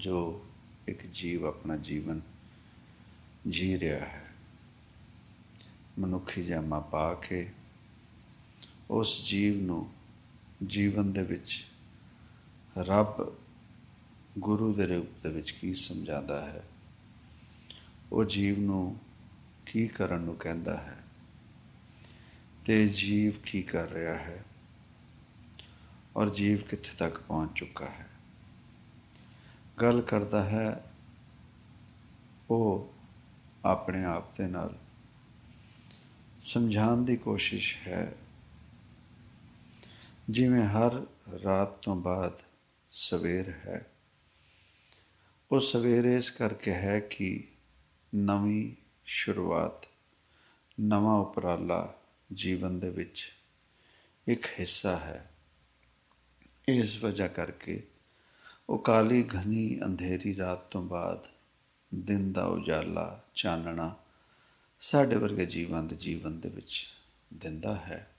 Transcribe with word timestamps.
ਜੋ 0.00 0.46
ਇੱਕ 0.88 1.06
ਜੀਵ 1.06 1.46
ਆਪਣਾ 1.46 1.76
ਜੀਵਨ 1.76 2.20
ਜੀ 3.48 3.78
ਰਿਹਾ 3.78 3.98
ਹੈ। 3.98 4.30
ਮਨੁੱਖੀ 5.98 6.42
ਜਾਮਾ 6.42 6.80
ਪਾ 6.80 7.14
ਕੇ 7.14 7.52
ਉਸ 8.90 9.28
ਜੀਵ 9.28 9.62
ਨੂੰ 9.62 9.92
ਜੀਵਨ 10.66 11.12
ਦੇ 11.12 11.22
ਵਿੱਚ 11.22 11.64
ਰੱਬ 12.78 13.36
ਗੁਰੂ 14.38 14.74
ਦੇ 14.74 14.86
ਰੂਪ 14.86 15.22
ਦੇ 15.22 15.28
ਵਿੱਚ 15.28 15.50
ਕੀ 15.50 15.74
ਸਮਝਾਉਂਦਾ 15.74 16.46
ਹੈ? 16.46 16.64
ਉਹ 18.12 18.24
ਜੀਵ 18.24 18.60
ਨੂੰ 18.60 18.96
ਕੀ 19.66 19.86
ਕਰਨ 19.86 20.20
ਨੂੰ 20.20 20.36
ਕਹਿੰਦਾ 20.36 20.76
ਹੈ? 20.76 21.04
ਤੇ 22.66 22.88
ਜੀਵ 22.88 23.32
ਕੀ 23.44 23.62
ਕਰ 23.62 23.88
ਰਿਹਾ 23.88 24.14
ਹੈ? 24.14 24.44
ਔਰ 26.16 26.34
ਜੀਵ 26.34 26.58
ਕਿੱਥੇ 26.58 26.90
ਤੱਕ 26.98 27.20
ਪਹੁੰਚ 27.20 27.50
ਚੁੱਕਾ 27.54 27.86
ਹੈ? 27.86 28.09
ਗੱਲ 29.82 30.00
ਕਰਦਾ 30.00 30.44
ਹੈ, 30.44 30.92
ਉਹ 32.50 32.94
ਆਪਣੇ 33.64 34.04
ਆਪ 34.04 34.36
ਦੇ 34.36 34.46
ਨਾਲ। 34.46 34.78
ਸਮਝਾਉਣ 36.40 37.04
ਦੀ 37.04 37.16
ਕੋਸ਼ਿਸ਼ 37.16 37.88
ਹੈ। 37.88 38.14
ਜਿਵੇਂ 40.30 40.62
ਹਰ 40.62 41.06
ਰਾਤ 41.44 41.68
ਤੋਂ 41.68 41.96
ਬਾਅਦ 41.96 42.42
ਸਵੇਰ 42.90 43.48
ਹੈ, 43.50 43.86
ਉਹ 45.52 45.60
ਸਵੇਰ 45.60 46.04
ਇਸ 46.04 46.30
ਕਰਕੇ 46.30 46.72
ਹੈ 46.72 47.00
ਕਿ 47.00 47.48
ਨਵੀਂ 48.14 48.74
ਸ਼ੁਰੂਆਤ, 49.04 49.86
ਨਵਾਂ 50.80 51.18
ਉਪਰਾਲਾ 51.18 51.94
ਜੀਵਨ 52.32 52.80
ਦੇ 52.80 52.90
ਵਿੱਚ 52.90 53.32
ਇੱਕ 54.28 54.46
ਹਿੱਸਾ 54.60 54.96
ਹੈ। 54.96 55.30
ਇਸ 56.68 57.04
ਵਜ੍ਹਾ 57.04 57.26
ਕਰਕੇ 57.26 57.89
ਉਹ 58.70 58.78
ਕਾਲੀ 58.78 59.22
ਘਨੀ 59.22 59.80
ਅੰਧੇਰੀ 59.84 60.36
ਰਾਤ 60.36 60.58
ਤੋਂ 60.58 60.82
ਬਾਅਦ 60.82 61.26
ਦਿਨ 61.94 62.32
ਦਾ 62.32 62.44
ਉਜਾਲਾ 62.44 63.24
ਚਾਨਣਾ 63.34 63.96
ਸਾਡੇ 64.80 65.16
ਵਰਗੇ 65.16 65.46
ਜੀਵਨ 65.46 65.86
ਦੇ 65.86 65.96
ਜੀਵਨ 65.96 66.40
ਦੇ 66.40 66.48
ਵਿੱਚ 66.48 66.86
ਦਿੰਦਾ 67.34 67.76
ਹੈ। 67.76 68.10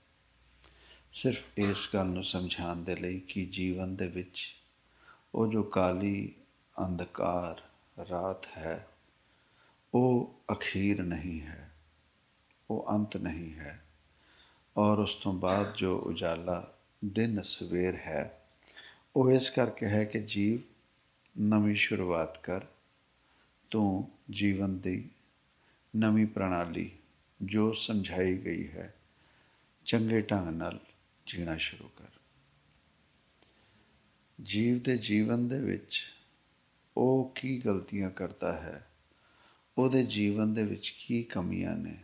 ਸਿਰਫ 1.12 1.58
ਇਸ 1.58 1.88
ਗੱਲ 1.94 2.06
ਨੂੰ 2.06 2.24
ਸਮਝਾਉਣ 2.24 2.76
ਦੇ 2.76 2.96
ਲਈ 2.96 3.20
ਕਿ 3.20 3.46
ਜੀਵਨ 3.46 3.96
ਦੇ 3.96 4.06
ਵਿੱਚ 4.06 4.56
ਉਹ 5.34 5.46
ਜੋ 5.46 5.62
ਕਾਲੀ 5.62 6.34
ਅੰਧਕਾਰ 6.86 7.62
ਰਾਤ 8.10 8.46
ਹੈ, 8.58 8.86
ਉਹ 9.94 10.34
ਅਖੀਰ 10.52 11.02
ਨਹੀਂ 11.02 11.40
ਹੈ, 11.40 11.70
ਉਹ 12.70 12.86
ਅੰਤ 12.90 13.16
ਨਹੀਂ 13.16 13.54
ਹੈ 13.54 13.84
ਔਰ 14.76 14.98
ਉਸ 14.98 15.14
ਤੋਂ 15.14 15.32
ਬਾਅਦ 15.32 15.74
ਜੋ 15.76 15.98
ਉਜਾਲਾ 15.98 16.74
ਦਿਨ 17.04 17.42
ਸਵੇਰ 17.42 17.94
ਹੈ 17.94 18.41
ਉਹ 19.16 19.30
ਇਸ 19.30 19.50
ਕਰਕੇ 19.50 19.86
ਹੈ 19.86 20.04
ਕਿ 20.04 20.20
ਜੀਵ 20.20 20.60
ਨਵੀਂ 21.40 21.74
ਸ਼ੁਰੂਆਤ 21.74 22.38
ਕਰ, 22.38 22.60
ਤੂੰ 23.70 24.08
ਜੀਵਨ 24.30 24.78
ਦੀ 24.78 25.08
ਨਵੀਂ 25.96 26.26
ਪ੍ਰਣਾਲੀ 26.26 26.90
ਜੋ 27.42 27.72
ਸਮਝਾਈ 27.72 28.36
ਗਈ 28.38 28.68
ਹੈ, 28.68 28.94
ਚੰਗੇ 29.84 30.20
ਢੰਗ 30.20 30.48
ਨਾਲ 30.48 30.78
ਜੀਣਾ 31.26 31.56
ਸ਼ੁਰੂ 31.56 31.88
ਕਰ। 31.88 32.08
ਜੀਵ 34.42 34.78
ਦੇ 34.78 34.96
ਜੀਵਨ 34.98 35.48
ਦੇ 35.48 35.60
ਵਿੱਚ 35.60 36.02
ਉਹ 36.96 37.32
ਕੀ 37.34 37.58
ਗਲਤੀਆਂ 37.58 38.10
ਕਰਦਾ 38.10 38.52
ਹੈ, 38.52 38.86
ਉਹਦੇ 39.78 40.04
ਜੀਵਨ 40.06 40.54
ਦੇ 40.54 40.64
ਵਿੱਚ 40.64 40.90
ਕੀ 40.98 41.22
ਕਮੀਆਂ 41.22 41.76
ਨੇ, 41.76 41.96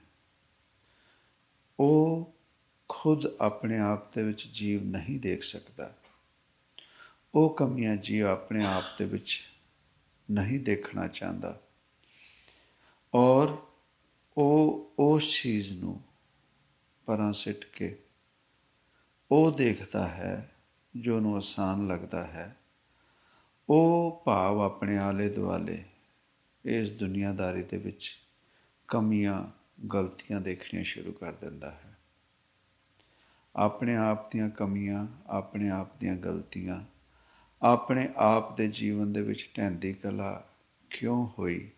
ਉਹ 1.80 2.34
ਖੁਦ 2.88 3.26
ਆਪਣੇ 3.40 3.78
ਆਪ 3.78 4.14
ਦੇ 4.14 4.22
ਵਿੱਚ 4.22 4.48
ਜੀਵ 4.48 4.82
ਨਹੀਂ 4.82 5.20
ਦੇਖ 5.20 5.42
ਸਕਦਾ। 5.42 5.94
ਉਹ 7.34 7.54
ਕਮੀਆਂ 7.54 7.96
ਜੀਵ 7.96 8.26
ਆਪਣੇ 8.26 8.66
ਆਪ 8.66 8.84
ਦੇ 8.98 9.04
ਵਿੱਚ 9.04 9.42
ਨਹੀਂ 10.30 10.60
ਦੇਖਣਾ 10.60 11.08
ਚਾਹੁੰਦਾ। 11.08 11.60
ਔਰ 13.14 13.56
ਉਹ, 14.36 14.92
ਉਸ 14.98 15.42
ਚੀਜ਼ 15.42 15.72
ਨੂੰ 15.72 16.00
ਪਰਾਂ 17.06 17.32
ਸਿੱਟ 17.32 17.64
ਕੇ 17.64 17.98
ਉਹ 19.30 19.52
ਦੇਖਦਾ 19.52 20.08
ਹੈ, 20.08 20.54
ਜੋ 20.96 21.20
ਨੂੰ 21.20 21.36
ਆਸਾਨ 21.36 21.86
ਲੱਗਦਾ 21.86 22.24
ਹੈ। 22.24 22.56
ਉਹ 23.68 24.22
ਭਾਵ 24.26 24.60
ਆਪਣੇ 24.60 24.98
ਆਲੇ 24.98 25.28
ਦੁਆਲੇ 25.28 25.84
ਇਸ 26.64 26.92
ਦੁਨੀਆਦਾਰੀ 26.92 27.62
ਦੇ 27.62 27.76
ਵਿੱਚ 27.76 28.18
ਕਮੀਆਂ, 28.88 29.46
ਗਲਤੀਆਂ 29.86 30.40
ਦੇਖਣੀਆਂ 30.40 30.84
ਸ਼ੁਰੂ 30.84 31.12
ਕਰ 31.12 31.32
ਦਿੰਦਾ 31.32 31.70
ਹੈ। 31.70 31.98
ਆਪਣੇ 33.56 33.96
ਆਪ 33.96 34.32
ਦੀਆਂ 34.32 34.50
ਕਮੀਆਂ, 34.50 35.06
ਆਪਣੇ 35.26 35.70
ਆਪ 35.70 35.96
ਦੀਆਂ 35.96 36.16
ਗਲਤੀਆਂ 36.16 36.97
ਆਪਣੇ 37.62 38.08
ਆਪ 38.16 38.56
ਦੇ 38.56 38.68
ਜੀਵਨ 38.68 39.12
ਦੇ 39.12 39.22
ਵਿੱਚ 39.22 39.50
ਢੈਂਦੀ 39.56 39.92
ਕਲਾ 39.92 40.48
ਕਿਉਂ 40.90 41.28
ਹੋਈ? 41.38 41.70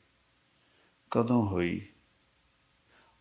ਕਦੋਂ 1.10 1.46
ਹੋਈ? 1.46 1.86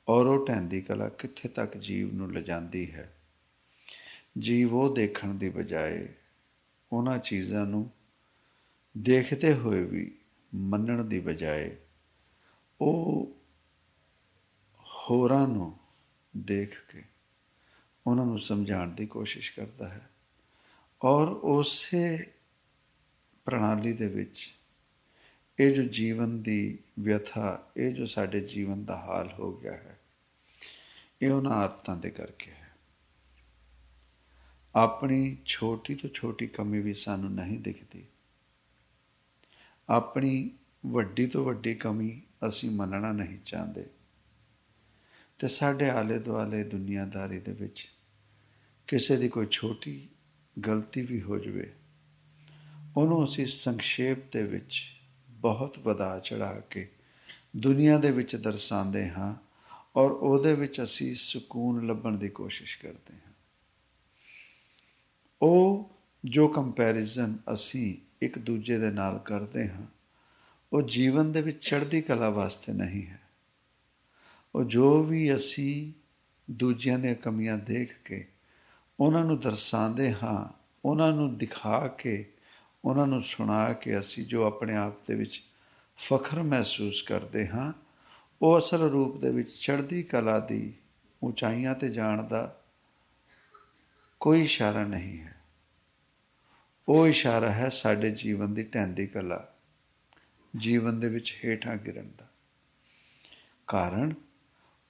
ਔਰ 0.07 0.25
ਉਹ 0.25 0.47
ਢੈਂਦੀ 0.47 0.81
ਕਲਾ 0.81 1.09
ਕਿੱਥੇ 1.09 1.49
ਤੱਕ 1.49 1.77
ਜੀਵ 1.77 2.13
ਨੂੰ 2.13 2.33
ਲਿਜਾਂਦੀ 2.33 2.91
ਹੈ? 2.91 3.17
ਜੀਵ 4.39 4.73
ਉਹ 4.73 4.95
ਦੇਖਣ 4.95 5.33
ਦੀ 5.33 5.49
ਬਜਾਏ 5.49 6.13
ਉਹਨਾਂ 6.93 7.17
ਚੀਜ਼ਾਂ 7.17 7.65
ਨੂੰ 7.65 7.91
ਦੇਖਦੇ 8.97 9.53
ਹੋਏ 9.53 9.83
ਵੀ 9.83 10.17
ਮੰਨਣ 10.55 11.05
ਦੀ 11.05 11.19
ਬਜਾਏ 11.19 11.77
ਉਹ 12.81 13.31
ਹੋਰਾਂ 14.81 15.47
ਨੂੰ 15.47 15.77
ਦੇਖ 16.37 16.91
ਕੇ 16.91 17.03
ਉਹਨਾਂ 18.07 18.25
ਨੂੰ 18.25 18.39
ਸਮਝਾਉਣ 18.39 18.89
ਦੀ 18.89 19.05
ਕੋਸ਼ਿਸ਼ 19.05 19.53
ਕਰਦਾ 19.55 19.89
ਹੈ। 19.89 20.09
ਔਰ 21.03 21.27
ਉਸੇ 21.27 22.33
ਪ੍ਰਣਾਲੀ 23.45 23.93
ਦੇ 23.93 24.07
ਵਿੱਚ, 24.07 24.53
ਇਹ 25.59 25.75
ਜੋ 25.75 25.83
ਜੀਵਨ 25.83 26.41
ਦੀ 26.41 26.79
ਵਿਅਥਾ 26.99 27.71
ਇਹ 27.77 27.93
ਜੋ 27.93 28.05
ਸਾਡੇ 28.05 28.41
ਜੀਵਨ 28.41 28.85
ਦਾ 28.85 28.99
ਹਾਲ 28.99 29.33
ਹੋ 29.39 29.57
ਗਿਆ 29.57 29.73
ਹੈ, 29.73 29.99
ਇਹ 31.21 31.29
ਉਹਨਾਂ 31.29 31.51
ਆਦਤਾਂ 31.51 31.97
ਦੇ 31.97 32.09
ਕਰਕੇ 32.09 32.51
ਹੈ। 32.51 32.77
ਆਪਣੀ 34.75 35.37
ਛੋਟੀ 35.45 35.95
ਤੋਂ 35.95 36.09
ਛੋਟੀ 36.09 36.47
ਕਮੀ 36.47 36.79
ਵੀ 36.79 36.93
ਸਾਨੂੰ 36.93 37.31
ਨਹੀਂ 37.31 37.59
ਦਿਖਦੀ। 37.59 38.05
ਆਪਣੀ 39.89 40.51
ਵੱਡੀ 40.85 41.27
ਤੋਂ 41.27 41.45
ਵੱਡੀ 41.45 41.75
ਕਮੀ 41.75 42.21
ਅਸੀਂ 42.47 42.71
ਮੰਨਣਾ 42.71 43.11
ਨਹੀਂ 43.11 43.37
ਚਾਹੁੰਦੇ। 43.45 43.85
ਤੇ 45.39 45.47
ਸਾਡੇ 45.47 45.89
ਆਲੇ 45.89 46.19
ਦੁਆਲੇ 46.19 46.63
ਦੁਨੀਆਦਾਰੀ 46.63 47.39
ਦੇ 47.39 47.51
ਵਿੱਚ 47.51 47.91
ਕਿਸੇ 48.87 49.17
ਦੀ 49.17 49.29
ਕੋਈ 49.29 49.47
ਛੋਟੀ 49.51 50.09
ਗਲਤੀ 50.67 51.01
ਵੀ 51.01 51.21
ਹੋ 51.21 51.39
ਜਵੇ 51.39 51.75
ਉਹਨੂੰ 52.99 53.25
ਅਸੀਂ 53.25 53.45
ਸੰਖੇਪ 53.45 54.33
ਦੇ 54.33 54.43
ਵਿੱਚ 54.43 54.85
ਬਹੁਤ 55.29 55.79
ਵਧਾ 55.79 56.19
ਚੜਾ 56.19 56.59
ਕੇ 56.59 56.91
ਦੁਨੀਆ 57.57 57.97
ਦੇ 57.97 58.11
ਵਿੱਚ 58.11 58.35
ਦਰਸਾਉਂਦੇ 58.35 59.09
ਹਾਂ 59.09 59.35
ਔਰ 59.95 60.11
ਉਹਦੇ 60.11 60.55
ਵਿੱਚ 60.55 60.83
ਅਸੀਂ 60.83 61.15
ਸਕੂਨ 61.15 61.87
ਲੱਭਣ 61.87 62.17
ਦੀ 62.17 62.29
ਕੋਸ਼ਿਸ਼ 62.29 62.79
ਕਰਦੇ 62.79 63.13
ਹਾਂ। 63.13 63.33
ਉਹ 65.41 65.91
ਜੋ 66.25 66.47
ਕੰਪੈਰੀਜ਼ਨ 66.47 67.37
ਅਸੀਂ 67.53 67.95
ਇੱਕ 68.21 68.39
ਦੂਜੇ 68.39 68.77
ਦੇ 68.77 68.91
ਨਾਲ 68.91 69.19
ਕਰਦੇ 69.19 69.69
ਹਾਂ, 69.69 69.87
ਉਹ 70.73 70.81
ਜੀਵਨ 70.81 71.31
ਦੇ 71.31 71.41
ਵਿੱਚ 71.41 71.69
ਚੜ੍ਹਦੀ 71.69 72.01
ਕਲਾ 72.01 72.29
ਵਾਸਤੇ 72.29 72.73
ਨਹੀਂ 72.73 73.07
ਹੈ। 73.07 73.21
ਉਹ 74.55 74.63
ਜੋ 74.63 75.03
ਵੀ 75.03 75.35
ਅਸੀਂ 75.35 75.93
ਦੂਜਿਆਂ 76.51 76.99
ਦੀਆਂ 76.99 77.15
ਕਮੀਆਂ 77.15 77.57
ਦੇਖ 77.57 77.93
ਕੇ, 78.05 78.27
ਉਹਨਾਂ 78.99 79.25
ਨੂੰ 79.25 79.39
ਦਰਸਾਉਂਦੇ 79.39 80.13
ਹਾਂ, 80.13 80.59
ਉਹਨਾਂ 80.85 81.13
ਨੂੰ 81.13 81.37
ਦਿਖਾ 81.37 81.87
ਕੇ 81.87 82.33
ਉਹਨਾਂ 82.85 83.07
ਨੂੰ 83.07 83.21
ਸੁਣਾ 83.21 83.73
ਕੇ 83.73 83.99
ਅਸੀਂ 83.99 84.25
ਜੋ 84.25 84.43
ਆਪਣੇ 84.43 84.75
ਆਪ 84.75 85.07
ਦੇ 85.07 85.15
ਵਿੱਚ 85.15 85.43
ਫਖਰ 85.97 86.43
ਮਹਿਸੂਸ 86.43 87.01
ਕਰਦੇ 87.01 87.47
ਹਾਂ, 87.47 87.73
ਉਹ 88.41 88.59
ਅਸਲ 88.59 88.77
ਰੂਪ 88.77 89.21
ਦੇ 89.21 89.29
ਵਿੱਚ 89.29 89.49
ਚੜ੍ਹਦੀ 89.49 90.03
ਕਲਾ 90.03 90.39
ਦੀ 90.39 90.73
ਉਚਾਈਆਂ 91.23 91.75
ਤੇ 91.75 91.89
ਜਾਣ 91.89 92.23
ਦਾ 92.23 92.61
ਕੋਈ 94.19 94.43
ਇਸ਼ਾਰਾ 94.43 94.83
ਨਹੀਂ 94.83 95.19
ਹੈ। 95.19 95.35
ਉਹ 96.87 97.07
ਇਸ਼ਾਰਾ 97.07 97.51
ਹੈ 97.51 97.69
ਸਾਡੇ 97.69 98.11
ਜੀਵਨ 98.11 98.53
ਦੀ 98.53 98.63
ਢੈਂਦੀ 98.63 99.07
ਕਲਾ, 99.07 99.53
ਜੀਵਨ 100.57 100.99
ਦੇ 100.99 101.09
ਵਿੱਚ 101.09 101.39
ਹੇਠਾਂ 101.45 101.75
ਗਿਰਨ 101.77 102.11
ਦਾ। 102.17 102.27
ਕਾਰਨ, 103.67 104.13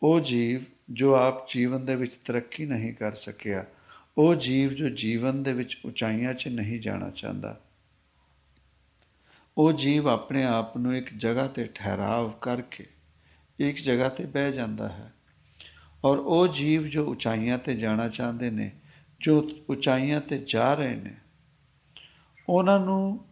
ਉਹ 0.04 0.20
ਜੀਵ 0.20 0.62
ਜੋ 0.92 1.16
ਆਪ 1.16 1.50
ਜੀਵਨ 1.50 1.86
ਦੇ 1.86 1.96
ਵਿੱਚ 1.96 2.16
ਤਰੱਕੀ 2.16 2.66
ਨਹੀਂ 2.66 2.94
ਕਰ 2.94 3.14
ਸਕਿਆ, 3.14 3.66
ਉਹ 4.18 4.36
ਜੀਵ 4.36 4.70
ਜੋ 4.70 4.90
ਜੀਵਨ 4.90 5.44
ਦੇ 5.44 5.54
ਵਿੱਚ 5.54 5.78
ਉਚਾਈਆਂ 5.86 6.34
'ਚ 6.34 6.48
ਨਹੀਂ 6.48 6.82
ਜਾਣਾ 6.82 7.10
ਚਾਹੁੰਦਾ 7.10 7.62
ਉਹ 9.60 9.74
ਜੀਵ 9.74 10.10
ਆਪਣੇ 10.10 10.44
ਆਪ 10.44 10.78
ਨੂੰ 10.78 10.96
ਇੱਕ 10.96 11.14
ਜਗ੍ਹਾ 11.18 11.48
ਤੇ 11.48 11.70
ਠਹਿਰਾਵ 11.76 12.30
ਕਰਕੇ 12.32 12.86
ਇੱਕ 13.60 13.78
ਜਗ੍ਹਾ 13.78 14.10
ਤੇ 14.10 14.26
ਬਹਿ 14.26 14.52
ਜਾਂਦਾ 14.52 14.90
ਹੈ। 14.90 15.14
ਔਰ 16.06 16.18
ਉਹ 16.18 16.48
ਜੀਵ 16.48 16.84
ਜੋ 16.84 17.06
ਉਚਾਈਆਂ 17.06 17.58
ਤੇ 17.58 17.76
ਜਾਣਾ 17.76 18.10
ਚਾਹੁੰਦੇ 18.10 18.50
ਨੇ, 18.50 18.72
ਜੋ 19.22 19.52
ਉਚਾਈਆਂ 19.70 20.22
ਤੇ 20.22 20.38
ਜਾ 20.38 20.74
ਰਹੇ 20.74 20.96
ਨੇ, 20.96 21.16
ਉਹਨਾਂ 22.50 22.80
ਨੂੰ 22.80 23.26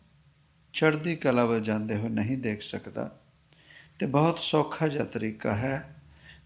ਚੜ੍ਹਦੀ 0.74 1.16
ਕਲਾ 1.16 1.46
ਵੱਲ 1.46 1.62
ਜਾਂਦੇ 1.62 1.98
ਹੋਏ 1.98 2.10
ਨਹੀਂ 2.10 2.38
ਦੇਖ 2.38 2.62
ਸਕਦਾ। 2.62 3.20
ਤੇ 4.00 4.06
ਬਹੁਤ 4.06 4.40
ਸੌਖਾ 4.40 4.88
ਜਿਹਾ 4.88 5.04
ਤਰੀਕਾ 5.04 5.56
ਹੈ 5.56 5.96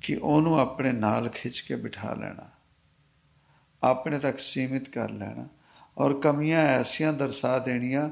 ਕਿ 0.02 0.16
ਉਹਨੂੰ 0.16 0.60
ਆਪਣੇ 0.60 0.92
ਨਾਲ 0.92 1.30
ਖਿੱਚ 1.30 1.60
ਕੇ 1.60 1.76
ਬਿਠਾ 1.76 2.14
ਲੈਣਾ, 2.14 2.50
ਆਪਣੇ 3.84 4.20
ਤੱਕ 4.20 4.40
ਸੀਮਿਤ 4.40 4.90
ਕਰ 4.90 5.10
ਲੈਣਾ। 5.10 5.48
ਔਰ 5.98 6.20
ਕਮੀਆਂ 6.20 6.60
ਐਸੀਆਂ 6.60 7.14
ਦਰਸਾ 7.14 7.60
ਦੇਣੀਆਂ 7.60 8.10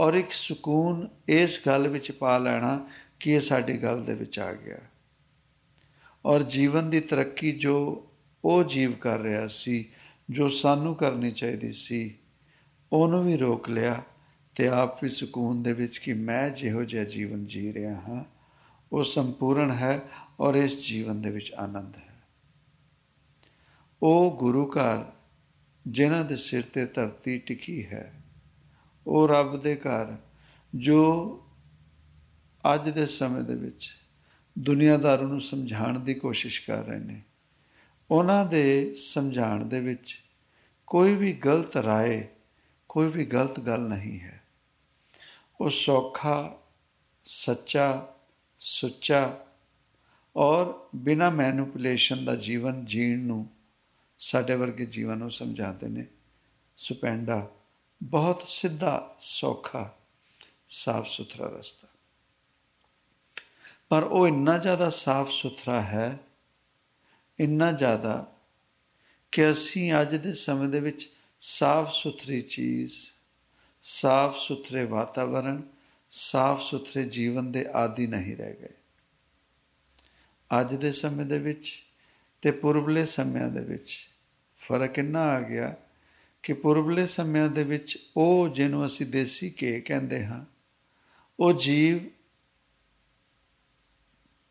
ਔਰ 0.00 0.14
ਇੱਕ 0.14 0.32
ਸਕੂਨ 0.32 1.08
ਇਸ 1.28 1.60
ਗੱਲ 1.66 1.88
ਵਿੱਚ 1.88 2.10
ਪਾ 2.10 2.38
ਲੈਣਾ 2.38 2.88
ਕਿ 3.20 3.30
ਇਹ 3.30 3.40
ਸਾਡੀ 3.40 3.82
ਗੱਲ 3.82 4.04
ਦੇ 4.04 4.14
ਵਿੱਚ 4.14 4.38
ਆ 4.38 4.52
ਗਿਆ। 4.52 4.78
ਔਰ 6.24 6.42
ਜੀਵਨ 6.42 6.90
ਦੀ 6.90 7.00
ਤਰੱਕੀ 7.00 7.52
ਜੋ 7.52 8.06
ਉਹ 8.44 8.64
ਜੀਵ 8.64 8.92
ਕਰ 8.92 9.18
ਰਿਹਾ 9.18 9.46
ਸੀ, 9.46 9.88
ਜੋ 10.30 10.48
ਸਾਨੂੰ 10.48 10.94
ਕਰਨੀ 10.94 11.30
ਚਾਹੀਦੀ 11.30 11.72
ਸੀ, 11.72 12.14
ਉਹਨੂੰ 12.92 13.24
ਵੀ 13.24 13.36
ਰੋਕ 13.36 13.70
ਲਿਆ 13.70 14.02
ਤੇ 14.54 14.68
ਆਪ 14.68 15.04
ਵੀ 15.04 15.10
ਸਕੂਨ 15.10 15.62
ਦੇ 15.62 15.72
ਵਿੱਚ 15.72 15.98
ਕਿ 15.98 16.12
ਮੈਂ 16.12 16.50
ਜਿਹੋ 16.50 16.84
ਜਿਹਾ 16.84 17.04
ਜੀਵਨ 17.04 17.46
ਜੀ 17.46 17.72
ਰਿਹਾ 17.72 17.94
ਹਾਂ, 17.94 18.24
ਉਹ 18.92 19.04
ਸੰਪੂਰਨ 19.04 19.70
ਹੈ 19.70 20.00
ਔਰ 20.40 20.54
ਇਸ 20.54 20.86
ਜੀਵਨ 20.86 21.22
ਦੇ 21.22 21.30
ਵਿੱਚ 21.30 21.52
ਆਨੰਦ 21.52 21.96
ਹੈ। 21.96 22.22
ਉਹ 24.02 24.36
ਗੁਰੂ 24.36 24.66
ਘਰ 24.66 25.04
ਜਿਨ੍ਹਾਂ 25.88 26.24
ਦੇ 26.24 26.36
ਸਿਰ 26.36 26.62
ਤੇ 26.62 26.86
ਧਰਤੀ 26.86 27.38
ਟਿਕੀ 27.38 27.86
ਹੈ 27.86 28.19
ਉਹ 29.07 29.27
ਰੱਬ 29.27 29.61
ਦੇ 29.61 29.75
ਘਰ 29.75 30.17
ਜੋ 30.75 31.03
ਅੱਜ 32.73 32.89
ਦੇ 32.89 33.05
ਸਮੇਂ 33.05 33.43
ਦੇ 33.43 33.55
ਵਿੱਚ 33.55 33.91
ਦੁਨੀਆਦਾਰਾਂ 34.59 35.27
ਨੂੰ 35.27 35.41
ਸਮਝਾਉਣ 35.41 35.99
ਦੀ 35.99 36.13
ਕੋਸ਼ਿਸ਼ 36.13 36.61
ਕਰ 36.61 36.85
ਰਹੇ 36.85 36.99
ਨੇ 36.99 37.21
ਉਹਨਾਂ 38.11 38.45
ਦੇ 38.45 38.93
ਸਮਝਾਉਣ 38.93 39.65
ਦੇ 39.65 39.79
ਵਿੱਚ 39.79 40.23
ਕੋਈ 40.87 41.15
ਵੀ 41.15 41.33
ਗਲਤ 41.33 41.77
رائے 41.77 42.23
ਕੋਈ 42.89 43.07
ਵੀ 43.07 43.25
ਗਲਤ 43.25 43.59
ਗੱਲ 43.59 43.81
ਨਹੀਂ 43.81 44.19
ਹੈ 44.19 44.43
ਉਹ 45.61 45.69
ਸੌਖਾ 45.69 46.61
ਸੱਚਾ 47.25 48.15
ਸੁੱਚਾ 48.59 49.45
ਔਰ 50.35 50.89
ਬਿਨਾ 50.95 51.29
ਮੈਨੂਪੂਲੇਸ਼ਨ 51.29 52.25
ਦਾ 52.25 52.35
ਜੀਵਨ 52.35 52.85
ਜੀਣ 52.85 53.19
ਨੂੰ 53.19 53.49
ਸਾਡੇ 54.17 54.55
ਵਰਗੇ 54.55 54.85
ਜੀਵਨ 54.85 55.17
ਨੂੰ 55.17 55.31
ਸਮਝਾਉਂਦੇ 55.31 55.87
ਨੇ 55.87 56.05
ਸੁਪੈਂਡਾ 56.77 57.51
ਬਹੁਤ 58.02 58.42
ਸਿੱਧਾ, 58.46 59.16
ਸੌਖਾ 59.20 59.98
ਸਾਫ਼ 60.68 61.08
ਸੁਥਰਾ 61.08 61.46
ਰਸਤਾ। 61.46 61.88
ਪਰ 63.88 64.02
ਉਹ 64.02 64.28
ਇੰਨਾ 64.28 64.58
ਜ਼ਿਆਦਾ 64.58 64.90
ਸਾਫ਼ 64.90 65.30
ਸੁਥਰਾ 65.30 65.80
ਹੈ, 65.80 66.18
ਇੰਨਾ 67.40 67.72
ਜ਼ਿਆਦਾ 67.72 68.32
ਕਿ 69.32 69.50
ਅਸੀਂ 69.50 69.92
ਅੱਜ 70.00 70.16
ਦੇ 70.16 70.32
ਸਮੇਂ 70.32 70.68
ਦੇ 70.68 70.80
ਵਿੱਚ 70.80 71.12
ਸਾਫ਼ 71.40 71.92
ਸੁਥਰੀ 71.92 72.40
ਚੀਜ਼ 72.40 72.92
ਸਾਫ਼ 73.82 74.38
ਸੁਥਰੇ 74.38 74.84
ਵਾਤਾਵਰਣ 74.84 75.62
ਸਾਫ਼ 76.10 76.62
ਸੁਥਰੇ 76.62 77.04
ਜੀਵਨ 77.04 77.52
ਦੇ 77.52 77.66
ਆਦੀ 77.72 78.06
ਨਹੀਂ 78.06 78.36
ਰਹਿ 78.36 78.54
ਗਏ। 78.54 78.68
ਅੱਜ 80.60 80.74
ਦੇ 80.74 80.92
ਸਮੇਂ 80.92 81.26
ਦੇ 81.26 81.38
ਵਿੱਚ 81.38 81.82
ਤੇ 82.42 82.50
ਪੁਰਬਲੇ 82.50 83.06
ਸਮਿਆਂ 83.06 83.48
ਦੇ 83.48 83.60
ਵਿੱਚ 83.60 84.08
ਫ਼ਰਕ 84.56 84.98
ਇੰਨਾ 84.98 85.20
ਆ 85.20 85.40
ਗਿਆ 85.40 85.76
ਕਿ 86.42 86.52
ਪੁਰਬਲੇ 86.52 87.06
ਸਮਿਆਂ 87.06 87.48
ਦੇ 87.48 87.64
ਵਿੱਚ 87.64 87.98
ਉਹ 88.16 88.48
ਜਿਹਨੂੰ 88.48 88.86
ਅਸੀਂ 88.86 89.06
ਦੇਸੀ 89.06 89.54
ਘੇ 89.62 89.80
ਕਹਿੰਦੇ 89.80 90.24
ਹਾਂ, 90.26 90.44
ਉਹ 91.40 91.52
ਜੀਵ 91.52 91.98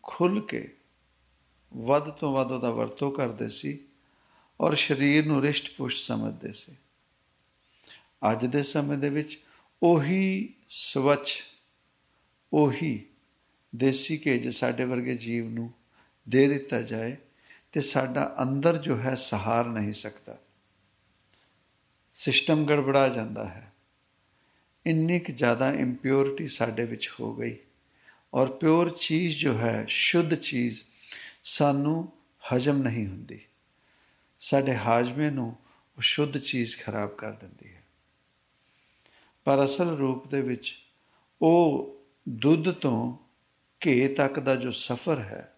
ਖੁੱਲ 0.03 0.39
ਕੇ 0.41 0.77
ਵੱਧ 1.71 2.09
ਤੋਂ 2.09 2.33
ਵੱਧ 2.33 2.51
ਉਹਦਾ 2.51 2.69
ਵਰਤੋਂ 2.71 3.11
ਕਰਦੇ 3.11 3.49
ਸੀ 3.49 3.79
ਔਰ 4.59 4.75
ਸਰੀਰ 4.75 5.25
ਨੂੰ 5.25 5.41
ਰਿਸ਼ਟ 5.41 5.69
ਪੁਸ਼ਟ 5.77 5.99
ਸਮਝਦੇ 5.99 6.51
ਸੀ। 6.51 6.75
ਅੱਜ 8.31 8.45
ਦੇ 8.45 8.63
ਸਮੇਂ 8.63 8.97
ਦੇ 8.97 9.09
ਵਿੱਚ 9.09 9.37
ਉਹੀ 9.83 10.53
ਸਵੱਛ, 10.69 11.37
ਉਹੀ 12.53 13.05
ਦੇਸੀ 13.75 14.21
ਘੇ 14.25 14.37
ਜੇ 14.37 14.51
ਸਾਡੇ 14.51 14.85
ਵਰਗੇ 14.85 15.15
ਜੀਵ 15.17 15.49
ਨੂੰ 15.49 15.71
ਦੇ 16.29 16.47
ਦਿੱਤਾ 16.47 16.81
ਜਾਏ 16.81 17.15
ਤੇ 17.71 17.81
ਸਾਡਾ 17.81 18.35
ਅੰਦਰ 18.41 18.77
ਜੋ 18.77 18.97
ਹੈ 18.97 19.15
ਸਹਾਰ 19.15 19.65
ਨਹੀਂ 19.65 19.93
ਸਕਦਾ। 19.93 20.37
ਸਿਸਟਮ 22.19 22.65
ਗੜਬੜਾ 22.65 23.07
ਜਾਂਦਾ 23.09 23.45
ਹੈ। 23.45 23.71
ਇੰਨੀ 24.85 25.19
ਕਿ 25.19 25.33
ਜ਼ਿਆਦਾ 25.33 25.71
ਇੰਪਿਉਰਿਟੀ 25.71 26.47
ਸਾਡੇ 26.47 26.85
ਵਿੱਚ 26.85 27.09
ਹੋ 27.19 27.35
ਗਈ 27.35 27.55
ਔਰ 28.33 28.51
ਪਿਓਰ 28.51 28.89
ਚੀਜ਼ 28.89 29.37
ਜੋ 29.37 29.53
ਹੈ, 29.53 29.85
ਸ਼ੁੱਧ 29.87 30.35
ਚੀਜ਼ 30.35 30.81
ਸਾਨੂੰ 31.43 32.11
ਹਜਮ 32.43 32.77
ਨਹੀਂ 32.77 33.07
ਹੁੰਦੀ। 33.07 33.39
ਸਾਡੇ 34.39 34.75
ਹਾਜਮੇ 34.75 35.29
ਨੂੰ 35.29 35.47
ਉਹ 35.97 36.01
ਸ਼ੁੱਧ 36.01 36.37
ਚੀਜ਼ 36.37 36.77
ਖਰਾਬ 36.77 37.09
ਕਰ 37.09 37.31
ਦਿੰਦੀ 37.31 37.73
ਹੈ। 37.75 37.83
ਪਰ 39.45 39.63
ਅਸਲ 39.65 39.95
ਰੂਪ 39.97 40.27
ਦੇ 40.27 40.41
ਵਿੱਚ 40.41 40.73
ਉਹ 41.41 41.95
ਦੁੱਧ 42.29 42.71
ਤੋਂ 42.71 43.17
ਘੇ 43.85 44.07
ਤੱਕ 44.07 44.39
ਦਾ 44.39 44.55
ਜੋ 44.55 44.71
ਸਫ਼ਰ 44.71 45.19
ਹੈ, 45.19 45.55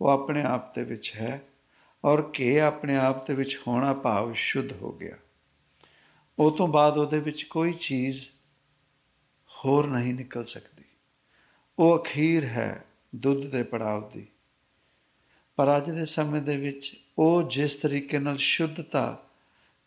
ਉਹ 0.00 0.08
ਆਪਣੇ 0.08 0.42
ਆਪ 0.42 0.74
ਦੇ 0.74 0.84
ਵਿੱਚ 0.84 1.12
ਹੈ 1.16 1.40
ਔਰ 2.04 2.32
ਘੇ 2.38 2.60
ਆਪਣੇ 2.60 2.96
ਆਪ 2.96 3.26
ਦੇ 3.26 3.34
ਵਿੱਚ 3.34 3.58
ਹੋਣਾ 3.66 3.94
ਭਾਵ 3.94 4.32
ਸ਼ੁੱਧ 4.32 4.72
ਹੋ 4.72 4.92
ਗਿਆ। 4.92 5.16
ਉਹ 6.38 6.52
ਤੋਂ 6.52 6.68
ਬਾਅਦ 6.68 6.98
ਉਹਦੇ 6.98 7.20
ਵਿੱਚ 7.20 7.42
ਕੋਈ 7.42 7.72
ਚੀਜ਼ 7.72 8.28
ਹੋਰ 9.50 9.86
ਨਹੀਂ 9.86 10.14
ਨਿਕਲ 10.14 10.44
ਸਕਦੀ। 10.44 10.84
ਉਹ 11.78 11.98
ਅਖੀਰ 11.98 12.44
ਹੈ 12.44 12.84
ਦੁੱਧ 13.16 13.46
ਦੇ 13.46 13.62
ਪੜਾਵ 13.62 14.10
ਦੀ। 14.10 14.26
ਪਰ 15.56 15.76
ਅੱਜ 15.76 15.90
ਦੇ 15.90 16.04
ਸਮੇਂ 16.04 16.42
ਦੇ 16.42 16.56
ਵਿੱਚ 16.56 16.96
ਉਹ 17.18 17.42
ਜਿਸ 17.42 17.74
ਤਰੀਕੇ 17.74 18.18
ਨਾਲ 18.18 18.36
ਸ਼ੁੱਧਤਾ, 18.36 19.26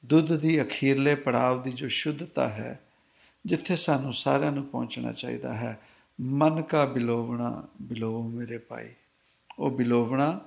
ਦੁੱਧ 0.06 0.38
ਦੀ 0.38 0.62
ਅਖੀਰਲੇ 0.62 1.16
ਪੜਾਵ 1.16 1.62
ਦੀ 1.62 1.72
ਜੋ 1.72 1.88
ਸ਼ੁੱਧਤਾ 1.88 2.50
ਹੈ, 2.50 2.80
ਜਿੱਥੇ 3.46 3.76
ਸਾਨੂੰ 3.76 4.14
ਸਾਰਿਆਂ 4.14 4.52
ਨੂੰ 4.52 4.66
ਪਹੁੰਚਣਾ 4.66 5.14
ਚਾਹੀਦਾ 5.14 5.54
ਹੈ, 5.54 5.82
ਮਨ 6.22 6.62
ਕਾ 6.62 6.86
ਬਿਲੋਵਣਾ, 6.86 7.68
ਬਿਲੋਵ 7.82 8.28
ਮੇਰੇ 8.28 8.58
ਭਾਈ। 8.58 8.90
ਉਹ 9.60 9.72
ਬਿਲੋਵਣਾ 9.72 10.40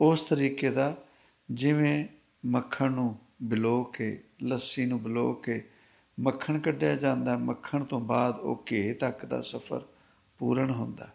ਉਸ 0.00 0.22
ਤਰੀਕੇ 0.22 0.70
ਦਾ 0.70 0.96
ਜਿਵੇਂ 1.50 2.06
ਮੱਖਣ 2.46 2.92
ਨੂੰ 2.92 3.18
ਬਿਲੋ 3.42 3.84
ਕੇ 3.84 4.24
ਲੱਸੀ 4.44 4.86
ਨੂੰ 4.86 5.02
ਬਿਲੋ 5.02 5.32
ਕੇ 5.32 5.70
ਮੱਖਣ 6.20 6.58
ਕੱਢਿਆ 6.58 6.96
ਜਾਂਦਾ, 6.96 7.38
ਮੱਖਣ 7.38 7.84
ਤੋਂ 7.84 8.00
ਬਾਅਦ 8.00 8.38
ਉਹ 8.38 8.64
ਘੇ 8.70 8.94
ਤੱਕ 8.94 9.26
ਦਾ 9.26 9.42
ਸਫ਼ਰ 9.42 9.82
ਪੂਰਨ 10.38 10.70
ਹੁੰਦਾ। 10.70 11.12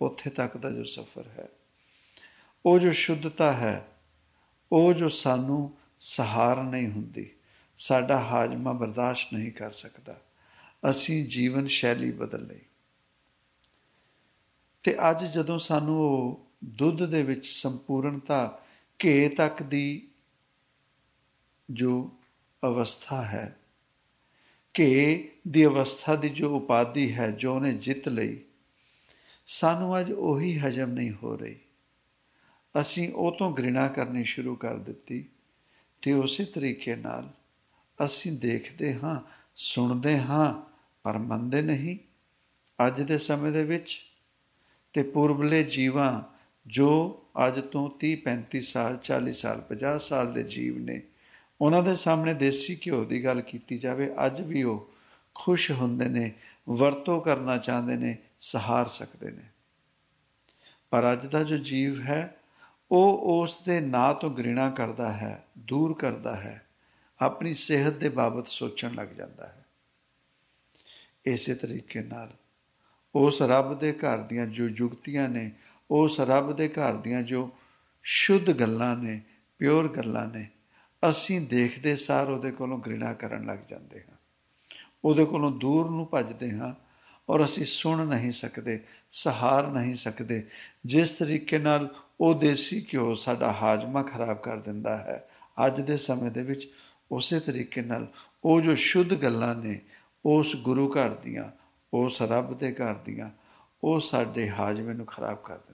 ਉੱਥੇ 0.00 0.30
ਤੱਕ 0.30 0.56
ਦਾ 0.56 0.70
ਜੋ 0.70 0.84
ਸਫ਼ਰ 0.84 1.28
ਹੈ, 1.28 1.48
ਉਹ 2.66 2.78
ਜੋ 2.78 2.92
ਸ਼ੁੱਧਤਾ 2.92 3.52
ਹੈ, 3.52 3.88
ਉਹ 4.72 4.92
ਜੋ 4.92 5.08
ਸਾਨੂੰ 5.08 5.74
ਸਹਾਰ 5.98 6.62
ਨਹੀਂ 6.62 6.90
ਹੁੰਦੀ, 6.90 7.30
ਸਾਡਾ 7.76 8.20
ਹਾਜਮਾ 8.20 8.72
ਬਰਦਾਸ਼ਤ 8.72 9.32
ਨਹੀਂ 9.32 9.52
ਕਰ 9.52 9.70
ਸਕਦਾ। 9.70 10.20
ਅਸੀਂ 10.90 11.28
ਜੀਵਨ 11.28 11.66
ਸ਼ੈਲੀ 11.66 12.10
ਬਦਲ 12.10 12.46
ਲਈ। 12.46 12.60
ਤੇ 14.82 14.96
ਅੱਜ 15.10 15.24
ਜਦੋਂ 15.24 15.58
ਸਾਨੂੰ 15.58 16.00
ਉਹ 16.00 16.46
ਦੁੱਧ 16.64 17.06
ਦੇ 17.06 17.22
ਵਿੱਚ 17.22 17.46
ਸੰਪੂਰਨਤਾ 17.46 18.62
ਘੇ 19.04 19.28
ਤੱਕ 19.28 19.62
ਦੀ 19.62 20.08
ਜੋ 21.70 22.10
ਅਵਸਥਾ 22.64 23.22
ਹੈ। 23.22 23.56
ਘੇ 24.78 25.30
ਦੀ 25.48 25.64
ਅਵਸਥਾ 25.64 26.16
ਦੀ 26.16 26.28
ਜੋ 26.28 26.56
ਉਪਾਧੀ 26.56 27.14
ਹੈ, 27.14 27.30
ਜੋ 27.30 27.54
ਉਹਨੇ 27.54 27.72
ਜਿੱਤ 27.72 28.08
ਲਈ, 28.08 28.40
ਸਾਨੂੰ 29.46 30.00
ਅੱਜ 30.00 30.12
ਉਹੀ 30.12 30.58
ਹਜਮ 30.58 30.90
ਨਹੀਂ 30.90 31.12
ਹੋ 31.22 31.36
ਰਹੀ। 31.36 31.56
ਅਸੀਂ 32.80 33.12
ਉਹ 33.12 33.32
ਤੋਂ 33.32 33.54
ਘ੍ਰਿਣਾ 33.54 33.88
ਕਰਨੀ 33.88 34.24
ਸ਼ੁਰੂ 34.24 34.56
ਕਰ 34.56 34.76
ਦਿੱਤੀ 34.76 35.28
ਤੇ 36.02 36.12
ਉਸੇ 36.12 36.44
ਤਰੀਕੇ 36.44 36.96
ਨਾਲ 36.96 37.30
ਅਸੀਂ 38.04 38.32
ਦੇਖਦੇ 38.32 38.98
ਹਾਂ, 38.98 39.20
ਸੁਣਦੇ 39.56 40.20
ਹਾਂ, 40.20 40.74
ਪਰ 41.02 41.18
ਮੰਨਦੇ 41.18 41.62
ਨਹੀਂ। 41.62 41.98
ਅੱਜ 42.86 43.00
ਦੇ 43.00 43.18
ਸਮੇਂ 43.18 43.52
ਦੇ 43.52 43.64
ਵਿੱਚ 43.64 44.04
ਤੇ 44.92 45.02
ਪੁਰਬਲੇ 45.02 45.62
ਜੀਵਾਂ 45.62 46.22
ਜੋ 46.66 47.20
ਅੱਜ 47.46 47.60
ਤੋਂ 47.60 47.90
30 47.90 48.16
35 48.16 48.60
ਸਾਲ 48.60 48.98
40 49.02 49.32
ਸਾਲ 49.32 49.60
50 49.60 49.98
ਸਾਲ 49.98 50.32
ਦੇ 50.32 50.42
ਜੀਵ 50.42 50.78
ਨੇ 50.78 51.02
ਉਹਨਾਂ 51.64 51.82
ਦੇ 51.82 51.94
ਸਾਹਮਣੇ 51.94 52.34
ਦੇਸੀ 52.34 52.80
ਘਿਓ 52.86 53.04
ਦੀ 53.04 53.24
ਗੱਲ 53.24 53.40
ਕੀਤੀ 53.40 53.78
ਜਾਵੇ, 53.78 54.10
ਅੱਜ 54.26 54.40
ਵੀ 54.40 54.62
ਉਹ 54.62 54.94
ਖੁਸ਼ 55.34 55.70
ਹੁੰਦੇ 55.70 56.08
ਨੇ, 56.08 56.32
ਵਰਤੋਂ 56.68 57.20
ਕਰਨਾ 57.20 57.58
ਚਾਹੁੰਦੇ 57.58 57.96
ਨੇ, 57.96 58.18
ਸਹਾਰ 58.38 58.88
ਸਕਦੇ 58.88 59.30
ਨੇ। 59.30 59.42
ਪਰ 60.90 61.12
ਅੱਜ 61.12 61.26
ਦਾ 61.26 61.44
ਜੋ 61.44 61.56
ਜੀਵ 61.56 62.00
ਹੈ, 62.00 62.36
ਉਹ 62.90 63.42
ਉਸ 63.42 63.62
ਦੇ 63.66 63.80
ਨਾਂ 63.80 64.14
ਤੋਂ 64.14 64.30
ਘ੍ਰਿਣਾ 64.30 64.70
ਕਰਦਾ 64.70 65.12
ਹੈ, 65.12 65.44
ਦੂਰ 65.58 65.94
ਕਰਦਾ 65.94 66.36
ਹੈ, 66.36 66.66
ਆਪਣੀ 67.20 67.54
ਸਿਹਤ 67.54 67.92
ਦੇ 67.92 68.08
ਬਾਬਤ 68.08 68.46
ਸੋਚਣ 68.46 68.94
ਲੱਗ 68.94 69.08
ਜਾਂਦਾ 69.08 69.46
ਹੈ। 69.46 69.64
ਇਸੇ 71.26 71.54
ਤਰੀਕੇ 71.54 72.02
ਨਾਲ 72.02 72.32
ਉਸ 73.14 73.42
ਰੱਬ 73.42 73.78
ਦੇ 73.78 73.92
ਘਰ 73.92 74.18
ਦੀਆਂ 74.18 74.46
ਜੋ 74.46 74.68
ਯੁਕਤੀਆਂ 74.68 75.28
ਨੇ, 75.28 75.52
ਉਸ 75.90 76.20
ਰੱਬ 76.20 76.56
ਦੇ 76.56 76.68
ਘਰ 76.68 76.96
ਦੀਆਂ 76.96 77.22
ਜੋ 77.22 77.50
ਸ਼ੁੱਧ 78.02 78.52
ਗੱਲਾਂ 78.52 78.96
ਨੇ, 78.96 79.20
ਪਿਓਰ 79.58 79.88
ਗੱਲਾਂ 79.88 80.26
ਨੇ 80.26 80.48
ਅਸੀਂ 81.10 81.40
ਦੇਖਦੇ 81.40 81.96
ਸਾਰ 81.96 82.30
ਉਹਦੇ 82.30 82.50
ਕੋਲੋਂ 82.50 82.80
ਘ੍ਰਿਣਾ 82.80 83.12
ਕਰਨ 83.12 83.46
ਲੱਗ 83.46 83.58
ਜਾਂਦੇ 83.68 84.00
ਹਾਂ। 84.00 84.16
ਉਹਦੇ 85.04 85.24
ਕੋਲੋਂ 85.24 85.50
ਦੂਰ 85.50 85.90
ਨੂੰ 85.90 86.06
ਭੱਜਦੇ 86.06 86.50
ਹਾਂ 86.50 86.74
ਔਰ 87.28 87.44
ਅਸੀਂ 87.44 87.64
ਸੁਣ 87.64 88.06
ਨਹੀਂ 88.06 88.32
ਸਕਦੇ, 88.32 88.80
ਸਹਾਰ 89.10 89.66
ਨਹੀਂ 89.66 89.94
ਸਕਦੇ। 89.94 90.48
ਜਿਸ 90.86 91.12
ਤਰੀਕੇ 91.12 91.58
ਨਾਲ 91.58 91.94
ਉਹ 92.20 92.34
ਦੇਸੀ 92.34 92.86
ਘਿਓ 92.92 93.14
ਸਾਡਾ 93.14 93.52
ਹਾਜਮਾ 93.52 94.02
ਖਰਾਬ 94.02 94.36
ਕਰ 94.36 94.56
ਦਿੰਦਾ 94.56 94.96
ਹੈ, 94.96 95.28
ਅੱਜ 95.66 95.80
ਦੇ 95.80 95.96
ਸਮੇਂ 95.96 96.30
ਦੇ 96.30 96.42
ਵਿੱਚ 96.42 96.68
ਉਸੇ 97.10 97.40
ਤਰੀਕੇ 97.40 97.82
ਨਾਲ 97.82 98.06
ਉਹ 98.44 98.60
ਜੋ 98.60 98.74
ਸ਼ੁੱਧ 98.74 99.14
ਗੱਲਾਂ 99.14 99.54
ਨੇ, 99.54 99.80
ਉਸ 100.24 100.56
ਗੁਰੂ 100.56 100.92
ਘਰ 100.92 101.08
ਦੀਆਂ, 101.08 101.50
ਉਸ 101.92 102.22
ਰੱਬ 102.22 102.58
ਦੇ 102.58 102.72
ਘਰ 102.72 102.94
ਦੀਆਂ, 102.94 103.30
ਉਹ 103.84 104.00
ਸਾਡੇ 104.00 104.50
ਹਾਜਮੇ 104.50 104.94
ਨੂੰ 104.94 105.06
ਖਰਾਬ 105.06 105.36
ਕਰ 105.36 105.56
ਦਿੰਦੇ 105.56 105.73